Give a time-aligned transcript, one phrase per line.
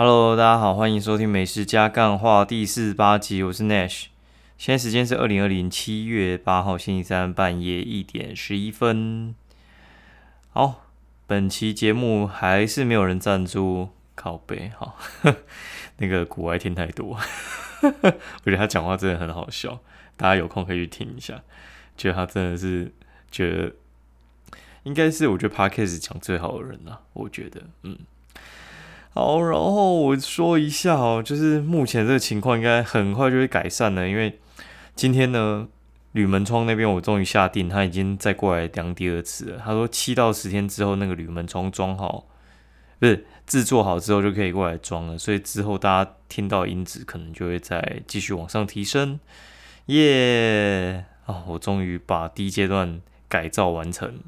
[0.00, 4.04] Hello，大家好，欢迎收听《美食加干话》第四十八集，我是 Nash。
[4.56, 9.34] 现在时间是二零二零七月八号星期三半夜一点十一分。
[10.50, 10.86] 好，
[11.26, 14.96] 本期节目还是没有人赞助，靠背好，
[15.98, 17.18] 那个古外听太多，
[17.82, 17.90] 我
[18.44, 19.80] 觉得他讲话真的很好笑，
[20.16, 21.42] 大家有空可以去听一下，
[21.96, 22.92] 觉得他真的是
[23.32, 23.72] 觉得
[24.84, 27.98] 应该是我觉得 Podcast 讲最好的人了，我觉得，嗯。
[29.18, 34.38] 好，然后我说一下哦，就是目前这个情况应该很快就会改善了，因为
[34.94, 35.66] 今天呢，
[36.12, 39.60] 铝门窗那边我终于下定，他已经再过来量第二次了。
[39.64, 42.26] 他说七到十天之后，那个铝门窗装好，
[43.00, 49.18] 不是制作好之后就可以过来装了，所以之后大家听到音质可能就会再继续往上提升。
[49.86, 51.06] 耶！
[51.26, 54.20] 啊，我终于把第一阶段改造完成。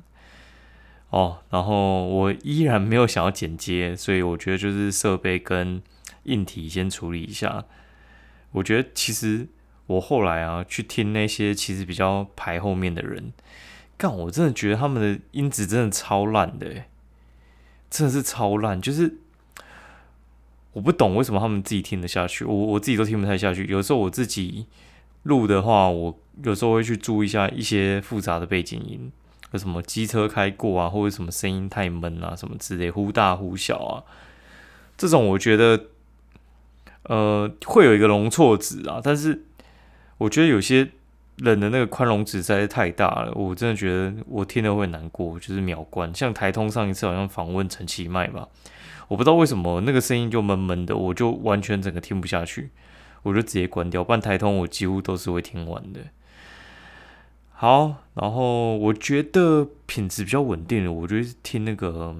[1.10, 5.82] 哦，然后我依然没有想要剪接，所以我觉得就是设备跟
[6.24, 7.64] 硬体先处理一下。
[8.52, 9.48] 我觉得其实
[9.86, 13.32] 我后来啊去听那些其实比较排后面的人，
[13.96, 16.84] 干我真的觉得他们的音质真的超烂的，
[17.90, 18.80] 真的是超烂。
[18.80, 19.18] 就是
[20.72, 23.66] 我不懂为什么他们自己听得下去，我我自己都听不太下去。
[23.66, 24.66] 有时候我自己
[25.24, 29.10] 录的话，我有时候会去注意一下一些复杂的背景音。
[29.52, 34.04] 有什么机车开过啊，或者什么声音太闷啊，什么之类，忽大忽小啊，
[34.96, 35.86] 这种我觉得，
[37.04, 39.00] 呃，会有一个容错值啊。
[39.02, 39.42] 但是
[40.18, 40.90] 我觉得有些
[41.38, 46.14] 人的那个宽容值实在是太大了，我真的觉得我听了会难过，就是秒关。
[46.14, 48.48] 像台通上一次好像访问陈其迈吧，
[49.08, 52.70] 我不知道为什么那个声音就闷闷的，我就完全整个听不下去，
[53.22, 54.04] 我就直接关掉。
[54.04, 56.00] 不然台通我几乎都是会听完的。
[57.60, 62.16] 好，然后我觉得品质比较稳定的，我就听那个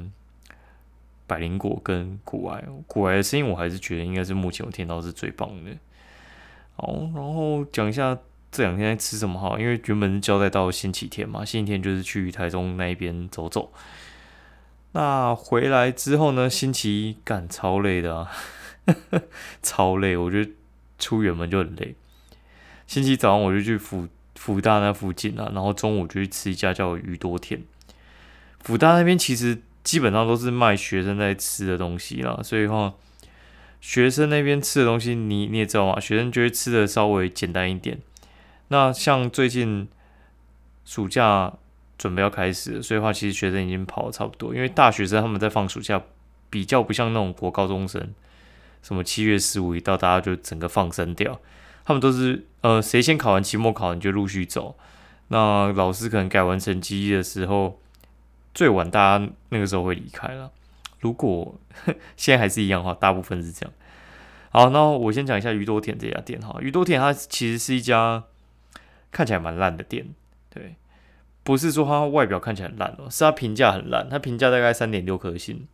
[1.27, 5.71] 百灵果跟古埃，古埃的声音我还是觉得应该是目前我听到是最棒的。
[6.77, 8.19] 好，然后讲一下
[8.53, 13.73] 这两天在吃什么哈，因为原本交代到星期天嘛，星期天就是去台中那一边走走。
[14.93, 18.31] 那回来之后呢，星期一干超累的，啊，
[19.63, 20.51] 超累，我觉得
[20.99, 21.95] 出远门就很累。
[22.87, 24.07] 星期一早上我就去辅。
[24.41, 27.61] 福大那附近啊，然后中午就去吃一家叫鱼多田。
[28.61, 32.95] 福大那边其实基本上都是卖学生在吃的东西啦，所以话
[33.83, 37.99] 学生那边吃的东西，你你也知道嘛，学生就会吃的稍微简单一点。
[38.69, 39.87] 那像最近
[40.87, 41.53] 暑假
[41.99, 46.01] 准备要开始，所以话其实学生已经跑的差不多，因为大学生他们在放暑假，
[46.49, 48.09] 比较不像那种国高中生，
[48.83, 51.39] 什么七月十五一到，大家就整个放生掉。
[51.91, 54.77] 他们都是呃，谁先考完期末考，你就陆续走。
[55.27, 57.81] 那老师可能改完成绩的时候，
[58.55, 60.53] 最晚大家那个时候会离开了。
[61.01, 61.59] 如果
[62.17, 63.73] 现在还是一样的话，大部分是这样。
[64.51, 66.57] 好，那我先讲一下鱼多田这家店哈。
[66.61, 68.23] 鱼多田它其实是一家
[69.11, 70.07] 看起来蛮烂的店，
[70.49, 70.77] 对，
[71.43, 75.67] 不是说它外表看起来烂哦，是它评价很烂，它评价大概三点六颗星。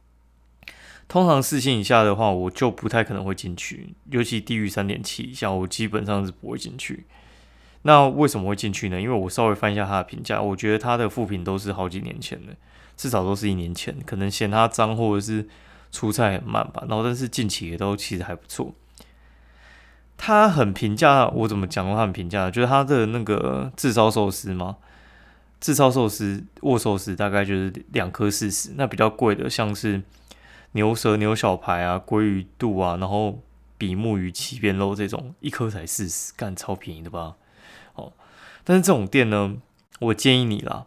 [1.08, 7.06] 通常四星以下的话，我就不太可能会进去，尤其低于三点七以下，我基本上是不会进去。
[7.82, 9.00] 那为什么会进去呢？
[9.00, 12.56] 因为我稍微翻一下他的评价，我觉得他的副评都是好几年前的，
[12.96, 15.48] 至少都是一年前，可能嫌他脏或者是
[15.92, 16.84] 出菜很慢吧。
[16.88, 18.74] 然后但是近期也都其实还不错。
[20.16, 24.78] 他很评价，我怎么讲的话很评价，就是他的那个炙烧寿司嘛，
[25.60, 30.02] 炙烧寿司握寿司大概就是两颗四十，那比较贵的像是。
[30.76, 33.42] 牛舌、牛小排啊，鲑鱼肚啊，然后
[33.78, 37.36] 比目鱼、鳍边肉这种，一颗才四十，干超便宜的吧？
[37.94, 38.12] 哦，
[38.62, 39.56] 但是这种店呢，
[40.00, 40.86] 我建议你啦，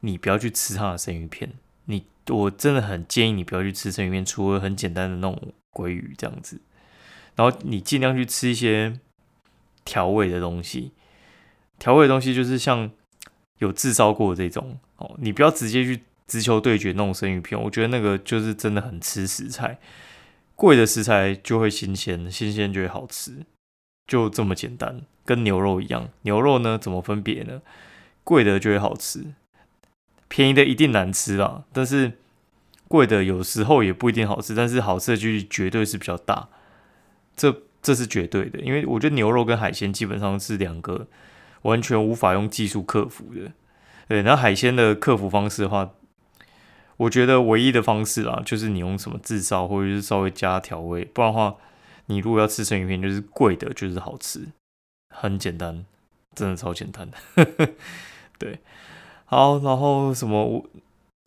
[0.00, 1.52] 你不要去吃它的生鱼片。
[1.84, 6.58] 你我真的很建议你不要去吃生鱼片，除了很简单的那种鲑鱼这样子，
[7.34, 8.98] 然后你尽量去吃一些
[9.84, 10.92] 调味的东西。
[11.78, 12.90] 调味的东西就是像
[13.58, 16.02] 有制烧过这种哦，你不要直接去。
[16.26, 19.78] 直球对决那种生鱼片，我觉得那个就是真的很吃食材，
[20.56, 23.46] 贵的食材就会新鲜，新鲜就会好吃，
[24.08, 26.08] 就这么简单，跟牛肉一样。
[26.22, 27.62] 牛肉呢怎么分别呢？
[28.24, 29.34] 贵的就会好吃，
[30.26, 31.62] 便宜的一定难吃啦。
[31.72, 32.14] 但是
[32.88, 36.48] 贵的有时候也不一定好吃，但是好吃的几率绝对是比较大，
[37.36, 38.58] 这这是绝对的。
[38.58, 41.06] 因为我觉得牛肉跟海鲜基本上是两个
[41.62, 43.52] 完全无法用技术克服的。
[44.08, 45.92] 对，然后海鲜的克服方式的话。
[46.98, 51.54] 我觉得唯一的方式啦，就是你用什么制造，或者是稍微加调味，不然的话，
[52.06, 54.46] 你如果要吃生鱼片，就是贵的，就是好吃，
[55.14, 55.84] 很简单，
[56.34, 57.68] 真的超简单的。
[58.38, 58.60] 对，
[59.26, 60.64] 好，然后什么我，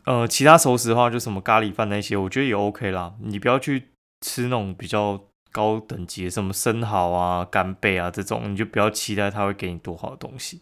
[0.04, 3.14] 呃，其他熟食的话，就什么咖喱饭那些，我觉得也 OK 啦。
[3.20, 3.88] 你不要去
[4.20, 5.20] 吃那种比较
[5.52, 10.60] 高等级，什么生蚝啊、干贝啊这种，你就不要期待它会给你多好的东西。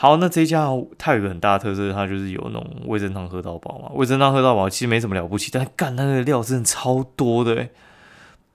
[0.00, 0.66] 好，那这一家
[0.96, 3.90] 它有个很大的特色，它就是有那种味噌汤喝到饱嘛。
[3.92, 7.68] 味噌汤喝到饱其实没什么了不起，但干那个料真的超多的，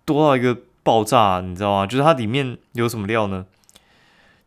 [0.05, 1.85] 多到一个爆炸，你知道吗？
[1.85, 3.45] 就是它里面有什么料呢？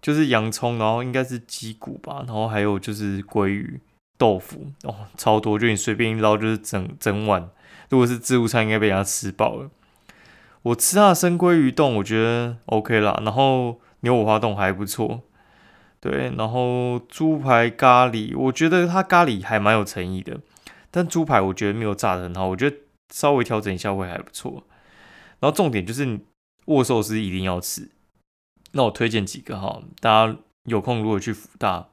[0.02, 3.78] 就是洋葱，然后应该是鸡骨吧，然后还有就是鲑鱼、
[4.18, 7.48] 豆腐哦，超多，就你随便一捞就是整整碗。
[7.90, 9.70] 如果是自助餐，应该被人家吃饱了。
[10.62, 13.20] 我吃它的生鲑鱼冻，我觉得 OK 啦。
[13.24, 15.20] 然后牛五花冻还不错，
[16.00, 16.32] 对。
[16.36, 20.40] 然后猪排咖喱，我觉得它咖喱还蛮有诚意的。
[20.90, 22.76] 但猪排我觉得没有炸的很好，我觉得
[23.14, 24.64] 稍微调整一下会还不错。
[25.40, 26.20] 然后重点就是你
[26.66, 27.90] 握寿司一定要吃。
[28.72, 31.88] 那我推荐几个哈，大家有空如果去福大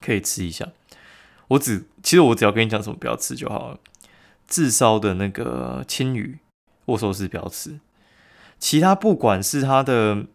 [0.00, 0.68] 可以吃一下。
[1.48, 3.78] 我只其实我只要跟你讲什么不要吃就好了。
[4.46, 6.38] 自烧的那个青鱼
[6.86, 7.78] 握寿司不要吃，
[8.58, 10.26] 其他不管是它的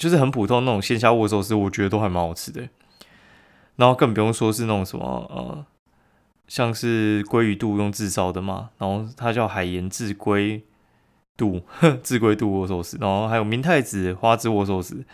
[0.00, 2.66] 就是很普通那种线下握寿司，我觉得都还蛮好吃的。
[3.76, 5.66] 然后更不用说是那种什么呃，
[6.48, 10.62] 像是鲑鱼肚用自烧的嘛，然后它叫海盐自鲑
[11.36, 11.60] 肚，
[12.02, 15.04] 自鲑肚握寿司，然后还有明太子花枝握寿司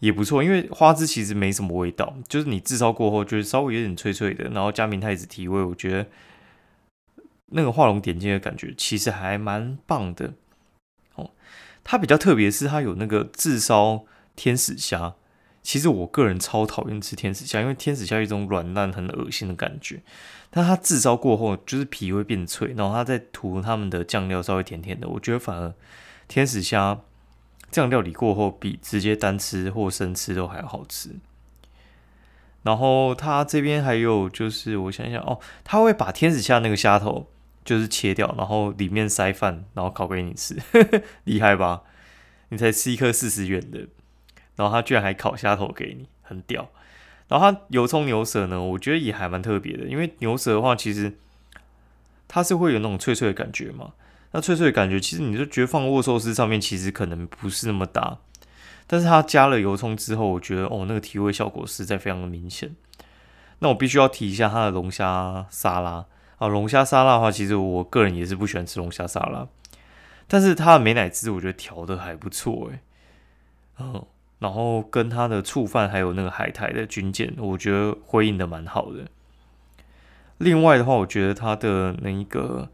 [0.00, 6.06] 也不错，因为花枝其实没什么味道，就是你自烧过后就是稍微有点脆脆的，然后加明太子提味，我觉得。
[7.50, 10.34] 那个画龙点睛的感觉其实还蛮棒的
[11.14, 11.30] 哦。
[11.84, 14.04] 它比较特别是它有那个炙烧
[14.36, 15.14] 天使虾。
[15.62, 20.02] 其实我个人超讨厌吃天使虾，因为天使虾有一种软烂、很恶心的感觉。
[20.50, 25.08] 但它炙烧过后，就是皮会变脆，然后它再涂他们的酱料，稍微甜甜的。
[25.08, 25.74] 我觉得反而
[26.28, 27.00] 天使虾
[27.72, 31.16] 这样料理过后，比直接单吃或生吃都还好吃。
[32.62, 37.28] 然后它这边还有就是，我想想哦，他会把天使虾那个虾头。
[37.64, 40.56] 就是切掉，然后里面塞饭，然后烤给你吃，
[41.24, 41.82] 厉害吧？
[42.50, 43.88] 你才吃一颗四十元的，
[44.56, 46.68] 然后他居然还烤虾头给你，很屌。
[47.28, 51.16] 然后它油葱牛舌呢，我觉得也还蛮特别的，因为牛舌的话，其实
[52.28, 53.92] 它是会有那种脆脆的感觉嘛。
[54.30, 58.18] 那脆脆的感觉，其实你就觉得放握寿司上面，其实可能不是那么搭。
[58.86, 62.76] 但是它加了油葱之后，我觉得哦，那个提味效果实在非常的明显。
[63.58, 66.06] 那我必须要提一下它的龙虾沙拉。
[66.38, 69.48] 啊，龙虾沙拉的话，其实我个人也是不喜欢吃龙虾沙拉，
[70.28, 72.80] 但是它的美乃滋我觉得调的还不错诶。
[73.80, 74.04] 嗯，
[74.46, 79.08] 然后跟他的醋饭还有那个海苔的军舰，我觉得回应的蛮好的。
[80.38, 82.70] 另外的话，我觉得他的那一个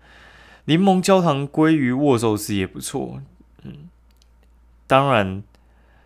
[0.66, 3.22] 柠檬焦糖鲑鱼握寿司也不错。
[3.62, 3.88] 嗯，
[4.86, 5.42] 当然，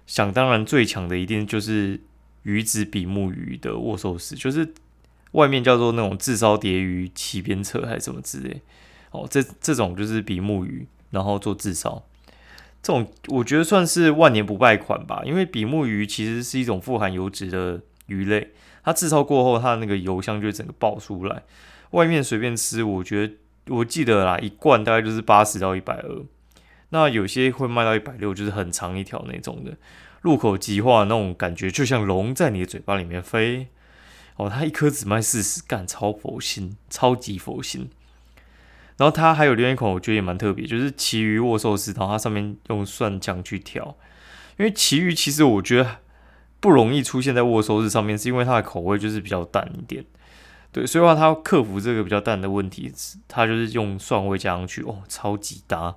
[0.07, 2.01] 想当然最强的一定就是
[2.45, 4.73] 鱼子比目鱼的握寿司，就是。
[5.33, 8.63] 外面叫做那种炙烧蝶鱼鳍边侧还是什么之类，
[9.11, 12.03] 哦，这这种就是比目鱼，然后做炙烧，
[12.87, 15.23] 这种我觉得算是万年不败款吧。
[15.27, 18.53] 因为比目鱼其实是一种富含油脂的鱼类，
[18.85, 21.43] 它炙烧过后，它的那个油香就整个爆出来。
[21.91, 23.35] 外面随便吃，我觉得
[23.71, 26.23] 我记得啦，一罐大概就是八十到一百二，
[26.91, 29.77] 那有些会卖到一百六，就是很长一条那种的，
[30.21, 33.67] 入口即化那种感觉，就像龙在你的嘴巴里面飞。
[34.37, 37.91] 哦，它一颗只卖四十，干超佛心，超级佛心。
[38.97, 43.97] 然后它还有另外一款，我觉得也蛮特别，就是旗鱼握寿司，然后它上面用蒜酱去调。
[44.59, 45.99] 因为旗鱼其实我觉得
[46.61, 50.05] 不容易出现在握寿司上面，是因为它的口味就是比较淡一点。
[50.73, 52.93] 对，所以话它克服这个比较淡的问题，
[53.29, 55.97] 它就是用蒜味加上去，哦，超级搭。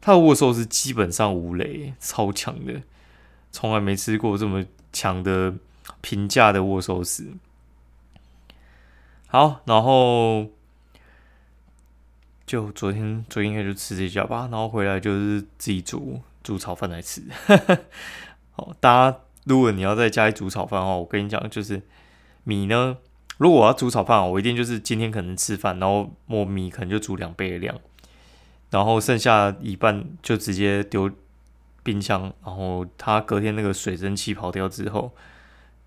[0.00, 2.82] 它的握寿司基本上无雷，超强的，
[3.50, 5.54] 从来没吃过这么强的。
[6.00, 7.34] 平价的握寿司，
[9.28, 10.48] 好，然后
[12.46, 17.22] 就昨天昨天应该就吃这家吧，然后回来就是自己煮煮炒饭来吃。
[18.52, 21.82] 好，大家如果你要在家里煮炒饭的话，我跟你讲，就是
[22.44, 22.96] 米呢，
[23.38, 27.76] 如果我要煮炒饭，我一定就是今天可能吃饭，然后我米可能就煮两倍的量，
[28.70, 31.10] 然后剩下一半就直接丢
[31.82, 35.12] 冰箱，然后它隔天那个水蒸气跑掉之后。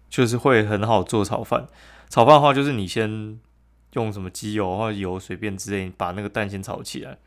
[0.10, 1.68] 就是会很好做炒饭，
[2.10, 3.40] 炒饭的话就是你先
[3.94, 7.18] 用什么鸡油或油随便之类，把那个蛋先炒起来，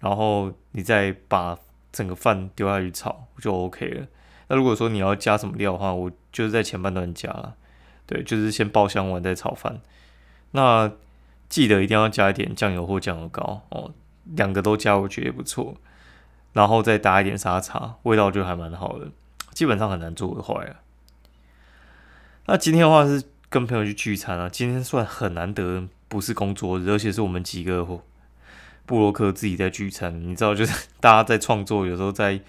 [0.00, 1.58] 然后你再把
[1.90, 4.06] 整个饭丢下去炒就 OK 了。
[4.48, 7.56] 那如果说你要加什么料的话，我就是在前半段加了，
[8.06, 9.80] 对，就是先爆香完再炒饭。
[10.52, 10.92] 那
[11.48, 13.92] 记得一定要加一点酱油或酱油膏哦，
[14.24, 15.76] 两个都加我觉得也不错，
[16.52, 19.10] 然后再打一点沙茶，味道就还蛮好的，
[19.52, 20.76] 基本上很难做的坏了。
[22.46, 23.22] 那今天的话是
[23.52, 27.84] 跟朋友去聚餐啊，今天算很难得，不是工作日，而且是我们几个
[28.86, 32.40] 布洛克自己在聚餐，你知道，就是 大家在创作，有时候在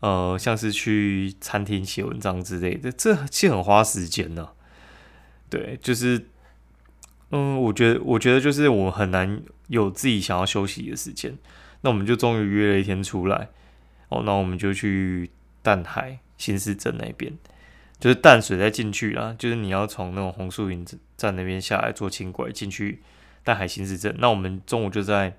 [0.00, 4.48] 呃，像是去餐厅写文章之类的，这其实很花时间呢。
[5.50, 6.28] 对，就是
[7.28, 11.36] 嗯，我觉得，我觉得就是我很难有自己想要休息的时间。
[11.82, 13.50] 那我们就终于约了一天出来，
[14.08, 17.36] 哦，那我们就去淡海新市镇那边，
[18.02, 20.84] 就是淡水再进去啦，就是你要从那种红树林
[21.16, 23.00] 站那边下来坐轻轨进去
[23.44, 24.12] 淡海新市镇。
[24.18, 25.36] 那我们中午就在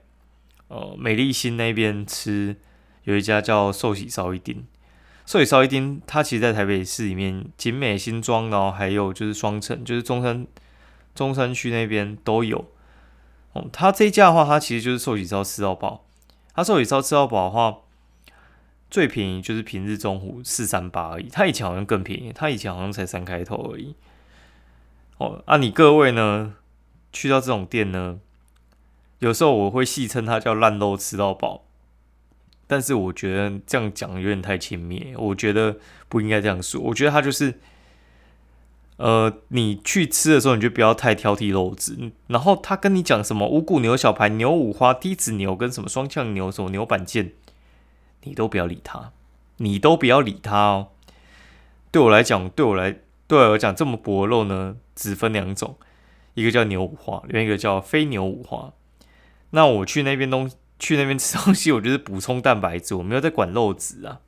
[0.69, 2.55] 呃美丽新那边吃，
[3.03, 4.65] 有一家叫寿喜烧一丁，
[5.25, 10.47] 寿喜烧一丁，它其实在台北市里面，景美新庄，然后还有就是双城，就是中山
[11.13, 12.71] 中山区那边都有。
[13.51, 16.05] 哦，它这一家的话，它其实就是寿喜烧吃到饱。
[16.55, 17.79] 它寿喜烧吃到饱的话，
[18.93, 21.27] 最便宜就是平日中午四三八而已。
[21.27, 23.95] 他以前好像更便宜，他以前好像才三开头而已。
[25.17, 26.53] 哦，啊，你各位呢，
[27.11, 28.19] 去到这种店呢，
[29.17, 31.63] 有时候我会戏称它叫烂肉吃到饱，
[32.67, 36.79] 但是我觉得这样讲有点太轻蔑，我觉得不应该这样说。
[36.79, 37.55] 我觉得它就是。
[38.97, 42.11] 呃，你去吃的时候，你就不要太挑剔肉质。
[42.27, 47.31] 然后他跟你讲什么五谷牛小排、牛五花、低脂牛跟什么双酱牛、什么牛板腱，
[48.23, 49.11] 你都不要理他，
[49.57, 50.87] 你都不要理他哦。
[51.91, 55.77] 对我来讲，对我来对我来讲，这么薄肉呢，只分两种，
[56.33, 58.73] 一个叫牛五花，另一个叫非牛五花。
[59.51, 64.19] 那我去那边东去那边吃东西，我就是补充蛋白质，我没有在管肉质啊。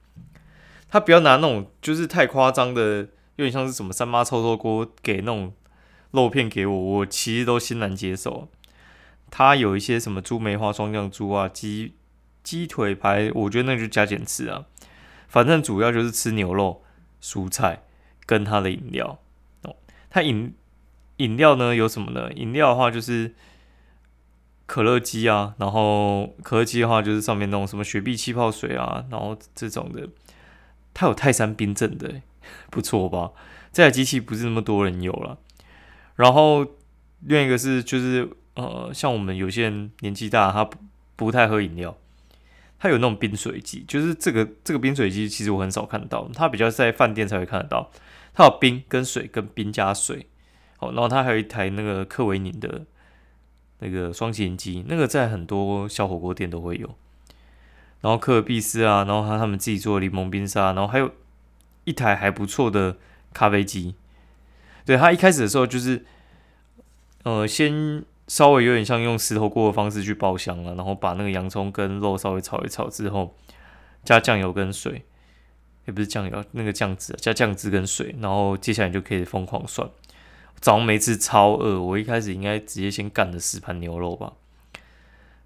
[0.89, 3.07] 他不要拿那种就是太夸张的。
[3.37, 5.51] 有点像是什么三妈臭臭锅给那种
[6.11, 8.47] 肉片给我，我其实都欣然接受。
[9.29, 11.95] 他有一些什么猪梅花双酱猪啊、鸡
[12.45, 14.67] 鸡腿排，我觉得那就加减吃啊。
[15.27, 16.83] 反正主要就是吃牛肉、
[17.21, 17.83] 蔬菜
[18.25, 19.19] 跟它的饮料
[19.63, 19.75] 哦。
[20.09, 20.55] 它饮
[21.17, 22.31] 饮料呢有什么呢？
[22.31, 23.33] 饮料的话就是
[24.65, 30.07] 可乐鸡啊，然后可乐鸡的话就是上面那种什么雪碧气泡水啊，然后这种的。
[30.93, 32.21] 它有泰山冰镇的。
[32.69, 33.31] 不错吧？
[33.73, 35.39] 这台机器不是那么多人有了。
[36.15, 36.63] 然后
[37.21, 40.69] 另一个是，就是呃，像我们有些人年纪大，他
[41.15, 41.97] 不太喝饮料，
[42.77, 43.83] 它有那种冰水机。
[43.87, 47.91] 就是这个这个冰水机，其实我很少看到，它比较在饭店才会看得到。
[48.33, 50.27] 它有冰跟水，跟冰加水。
[50.77, 52.85] 好，然后它还有一台那个克维宁的
[53.79, 56.95] 那个双擎机，那个在很多小火锅店都会有。
[58.01, 61.11] 然后科尔必斯啊，然后他他们自己做的柠檬冰沙，然后还有。
[61.87, 62.97] 一台还不错的
[63.31, 63.93] 咖啡机，
[64.85, 66.03] 对他一开始的时候就是，
[67.21, 73.35] 呃，先稍微有点像用石头锅的方式去爆香了，然后把那个洋葱跟肉稍微炒一炒之后，
[74.03, 75.05] 加酱油跟水，
[75.85, 79.89] 也不是酱油，那个酱汁，加酱汁跟水，然后接下来就可以疯狂涮。
[80.59, 84.33] 早上每次超饿，我一开始应该直接先干了十盘牛肉吧，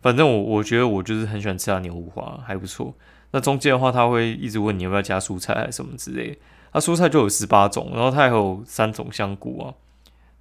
[0.01, 2.93] 反正我我觉得我就是很喜欢吃它牛五花，还不错。
[3.31, 6.37] 那中间的话，他会一直问你要不要加蔬菜还是什么之类的。
[6.71, 9.73] 他蔬菜就有十八种，然后他还有三种香菇啊，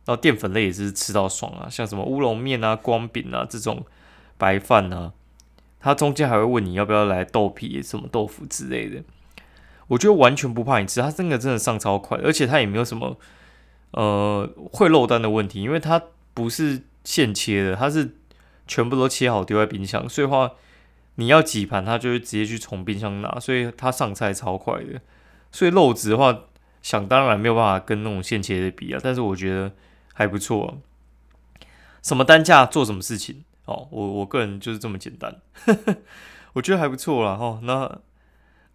[0.09, 3.85] 然后淀粉类也是吃到爽啊，像什么乌龙面啊、光饼啊这种
[4.39, 5.13] 白饭啊。
[5.79, 9.03] 他中间还会问你要不要来豆皮、什么豆腐之类的。
[9.89, 13.19] 我觉得完全不怕你吃，他这个真的上超快，而且他也没有什么
[13.91, 18.17] 呃会漏单的问题，因为它不是现切的，它是
[18.67, 20.53] 全部都切好丢在冰箱，所以话。
[21.21, 25.01] 你要几盘，他就会直接去从冰箱拿，所以他上菜超快的。
[25.51, 26.43] 所以肉质的话，
[26.81, 29.73] 想当然没有办法跟那种现切的比啊，但是我觉得
[30.19, 30.81] 还不错。
[32.03, 35.41] 什么单价做什么事情哦，我我个人就是这么简单，
[36.55, 37.33] 我觉得还不错啦。
[37.33, 38.01] 哦，那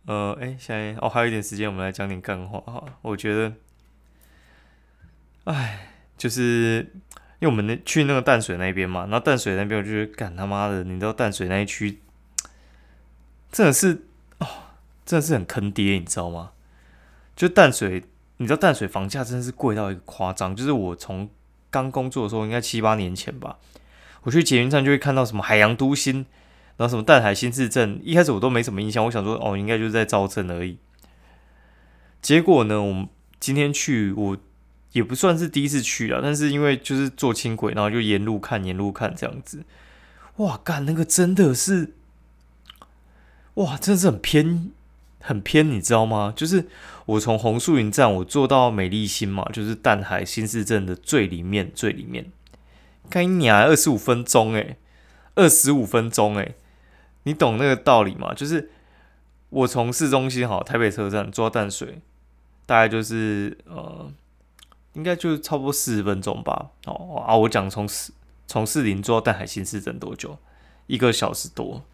[0.06, 2.82] 呃，哎，现在哦还有一点时间，我们来讲点干话哈。
[3.02, 3.54] 我觉得，
[5.44, 6.90] 哎，就是
[7.40, 12.00] 因为我们那去那个淡水那边嘛，然后淡水那边我就干他妈的，你知道淡水那一区。
[13.52, 14.06] 真的是
[14.38, 14.48] 哦，
[15.06, 16.52] 真的是很坑爹，你知道吗？
[17.36, 18.06] 就淡水，
[18.44, 20.56] 你知道淡水房价真的是贵到一个夸张。
[20.56, 21.30] 就是我从
[21.72, 23.58] 刚工作的时候，应该七八年前吧，
[24.24, 26.26] 我去捷运站就会看到什么海洋都心，
[26.78, 28.00] 然后什么淡海新市镇。
[28.04, 30.78] 一开始我都没什么印象，我想说哦，应该就是在造镇而已。
[32.22, 33.08] 结果呢，我们
[33.40, 34.38] 今天去，我
[34.92, 39.64] 也不算是第一次去了，但是因为就是坐轻轨，然后就沿路看，沿路看这样子。
[40.38, 41.94] 哇，干那个真的是。
[43.56, 44.72] 哇，真的是很偏，
[45.26, 46.34] 很偏，你知道吗？
[46.36, 46.68] 就是
[47.06, 52.30] 我从红树林站，我坐到美丽新嘛，就是淡海新市镇的最里面，最里面。
[53.10, 54.78] 干你娘，二十五分钟诶，
[55.36, 56.56] 二十五分钟诶，
[57.24, 58.34] 你懂那个道理吗？
[58.34, 58.70] 就是
[59.50, 62.02] 我从市中心好台北车站坐淡水，
[62.66, 64.12] 大概就是呃，
[64.94, 66.72] 应该就差不多四十分钟吧。
[66.86, 68.12] 哦啊，我讲从市
[68.46, 70.38] 从市林坐到淡海新市镇多久？
[70.88, 71.86] 一个小时多。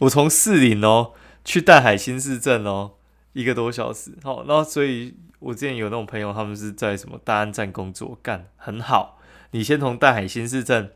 [0.00, 1.12] 我从四林哦
[1.44, 2.92] 去淡海新市镇哦，
[3.32, 4.12] 一个多小时。
[4.22, 9.18] 好，那所以我之前有那种朋友，他们是在什么大安站工作，干很好。
[9.50, 10.92] 你先从淡海新市镇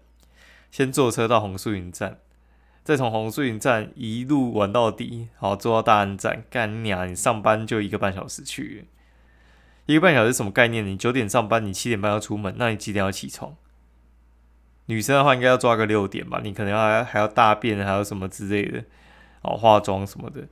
[0.71, 2.19] 先坐车到红树林站，
[2.83, 6.45] 再从红树林站一路玩到底，好坐到大安站。
[6.49, 8.87] 干你娘，你上班就一个半小时去，
[9.85, 10.87] 一个半小时什么概念？
[10.87, 13.55] 你九点上班，你七点半要出门，那你几点要起床？
[14.87, 18.85] 女生的话应该要抓个六点吧，你可能要还要大便，还有什么之类的，
[19.41, 20.47] 哦，化妆什么的，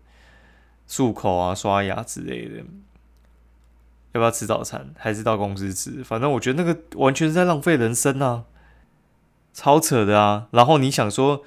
[0.89, 2.65] 漱口啊、刷牙之类的，
[4.13, 4.95] 要不要吃早餐？
[4.97, 6.03] 还是到公司吃？
[6.03, 8.45] 反正我觉得那个完全是在浪费人生啊，
[9.53, 10.49] 超扯的啊！
[10.53, 11.45] 然后你想说，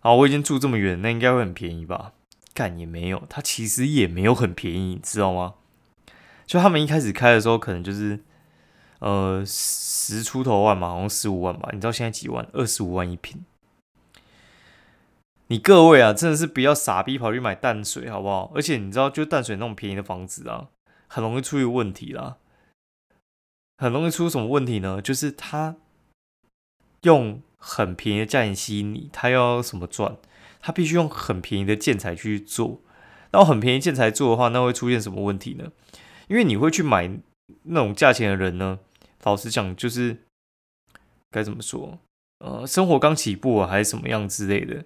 [0.00, 2.12] 啊，我已经住这么远，那应该会很便宜吧？
[2.52, 5.54] 干也没有，它其实也没有很便宜，你知道吗？
[6.44, 8.20] 就他们一开始开的时候，可能就是。
[9.00, 11.68] 呃，十出头万嘛，好像十五万吧。
[11.72, 12.48] 你知道现在几万？
[12.52, 13.44] 二十五万一平。
[15.48, 18.50] 你各位啊，真的是不要傻逼跑去买淡水，好不好？
[18.54, 20.68] 而且你知道，就淡水那种便宜的房子啊，
[21.06, 22.36] 很容易出一个问题啦。
[23.78, 25.02] 很容易出什么问题呢？
[25.02, 25.76] 就是他
[27.02, 30.16] 用很便宜的价钱吸引你，他要什么赚？
[30.60, 32.80] 他必须用很便宜的建材去做。
[33.30, 35.70] 然后很便宜建材做的话，那会出现什么问题呢？
[36.28, 37.08] 因为你会去买
[37.64, 38.80] 那种价钱的人呢？
[39.26, 40.18] 老实讲，就是
[41.32, 41.98] 该怎么说？
[42.38, 44.84] 呃，生活刚起步啊，还是什么样之类的，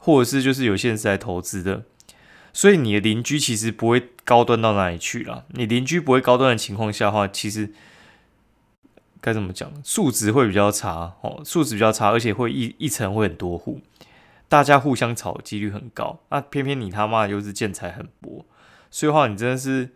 [0.00, 1.84] 或者是就是有些人是来投资的，
[2.52, 5.44] 所以你的邻居其实不会高端到哪里去了。
[5.50, 7.72] 你邻居不会高端的情况下话，其实
[9.20, 9.70] 该怎么讲？
[9.84, 13.80] 素质会比较差哦，素质比较差，而且会一一层会很多户，
[14.48, 16.18] 大家互相吵几率很高。
[16.30, 18.44] 那偏偏你他妈又是建材很薄，
[18.90, 19.90] 所以话你真的是。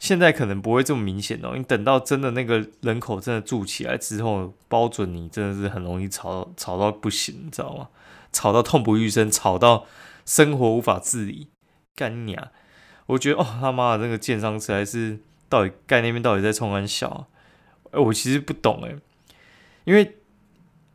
[0.00, 7.90] 现在可能不会这么明显哦，你等到真的那个人口真的住起来之后，包准你真的是很容易吵吵到不行，你知道吗？
[8.32, 9.86] 吵到痛不欲生，吵到
[10.24, 11.48] 生活无法自理，
[11.94, 12.50] 干你啊！
[13.06, 17.28] 我觉得哦他妈的那个建商实在是到底盖那边到底在冲安小，
[17.90, 18.96] 哎，我其实不懂哎，
[19.84, 20.16] 因为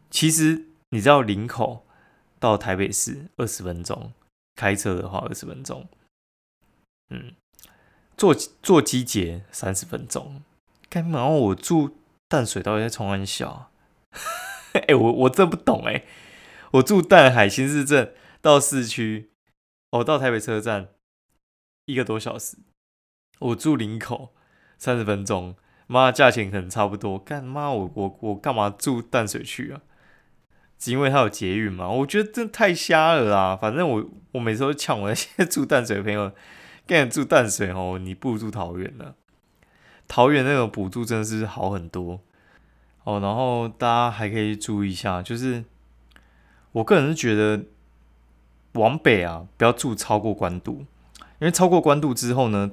[0.10, 1.86] 其实你知道林口
[2.40, 4.14] 到台北市二十分钟，
[4.56, 5.88] 开车的话二十分钟，
[7.12, 7.34] 嗯。
[8.18, 10.42] 坐坐机捷三十分钟，
[10.90, 11.28] 干嘛？
[11.28, 11.98] 我住
[12.28, 13.72] 淡水到底在冲安小？
[14.74, 16.04] 哎，我我真不懂哎。
[16.72, 19.30] 我住淡海新市镇到市区，
[19.92, 20.90] 我到台北车站
[21.86, 22.58] 一个多小时。
[23.40, 24.34] 我住林口
[24.78, 25.56] 三十分钟，
[25.88, 27.20] 妈，价钱可能差不多。
[27.20, 29.82] 干妈，我我我干嘛住淡水区啊？
[30.78, 31.90] 只因为它有捷运嘛？
[31.90, 33.56] 我觉得这太瞎了啦。
[33.56, 36.32] 反正我我每次都呛我那些 住淡水的朋友。
[36.88, 39.16] 跟住淡水哦，你不如住桃园了。
[40.08, 42.22] 桃园那种补助真的是好很多
[43.04, 43.20] 哦。
[43.20, 45.64] 然后大家还可以注意一下，就是
[46.74, 47.64] 我个人是觉得
[48.74, 50.86] 往北啊，不要住超过关渡，
[51.40, 52.70] 因为超过关渡之后呢，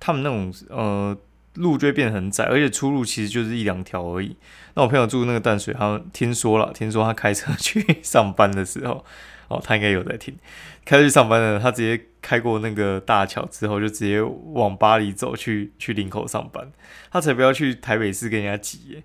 [0.00, 1.16] 他们那种呃
[1.54, 4.36] 路就会变得很窄，而且出入其实就是一两条而已。
[4.74, 9.04] 那我朋友住那个淡水，他听说了，听说他开车去 上班的时候。
[9.52, 10.36] 哦，他应该有在听。
[10.84, 16.72] 开去上班的，他直接开过那个大桥之后，就直接往巴黎走去去林口上班。
[17.10, 19.02] 他才不要去台北市跟人家挤耶。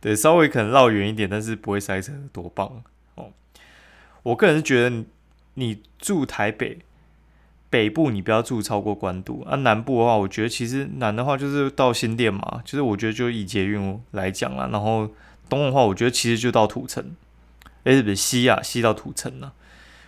[0.00, 2.82] 对，稍微可能绕远一点，但是不会塞车，多棒
[3.14, 3.30] 哦！
[4.24, 5.04] 我个人是觉得，
[5.54, 6.78] 你住台北
[7.70, 9.54] 北部，你不要住超过关渡啊。
[9.58, 14.68] 南部的话，我觉得其实南的话就是到新店嘛，就是我觉得就以捷运来讲啊。
[14.72, 15.08] 然后
[15.48, 17.14] 东的话，我觉得其实就到土城，
[17.84, 19.52] 哎，不是西啊，西到土城了。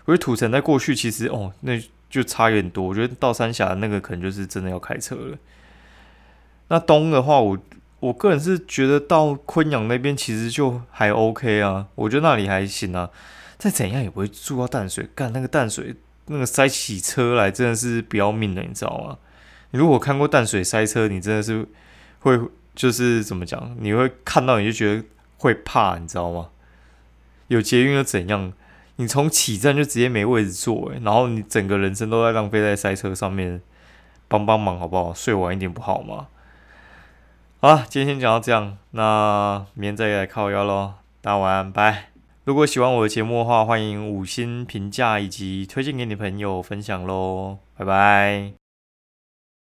[0.04, 2.84] 我觉得土城在过去其实哦，那就差远多。
[2.84, 5.38] 我觉得到三峡那个可能就是真的要开车了。
[6.68, 7.58] 那东的话，我
[8.00, 13.10] 我个人是觉得到昆阳那边其实就还 OK 啊，我觉得那里还行啊。
[13.56, 15.94] 再怎样也不会住到淡水，干那个淡水
[16.26, 19.16] 那个塞起车来真的是不要命的，你知道吗？
[19.70, 21.66] 你如果看过淡水塞车，你真的是
[22.20, 22.38] 会
[22.74, 23.74] 就是怎么讲？
[23.80, 25.04] 你会看到你就觉得
[25.38, 26.50] 会怕，你知道吗？
[27.48, 28.52] 有捷运又怎样？
[28.96, 33.60] 你从起站就直接没位置坐，然后你整个人生都在浪费在塞车上面，
[34.28, 35.12] 帮帮忙好不好？
[35.12, 36.28] 睡晚一点不好吗？
[37.60, 40.94] 好了，今天先讲到这样，那明天再来靠腰喽。
[41.20, 42.10] 大家晚安，拜。
[42.44, 48.63] 如果喜欢我的节目的话，欢迎五星评价以及推荐给你朋友分享喽，拜拜。